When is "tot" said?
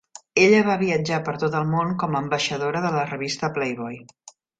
1.43-1.57